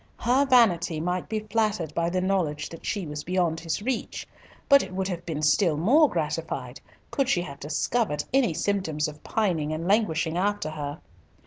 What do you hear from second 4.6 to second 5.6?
but it would have been